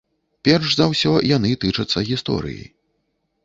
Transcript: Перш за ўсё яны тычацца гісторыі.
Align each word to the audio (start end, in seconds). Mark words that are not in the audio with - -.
Перш 0.47 0.69
за 0.79 0.87
ўсё 0.93 1.11
яны 1.37 1.53
тычацца 1.67 2.05
гісторыі. 2.11 2.61